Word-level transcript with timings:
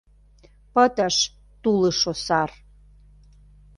Пытыш 0.73 1.15
тулышо 1.61 2.13
сар. 2.25 2.51